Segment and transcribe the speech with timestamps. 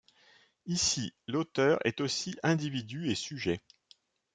[0.65, 3.61] Ici l'auteur est aussi individu et sujet.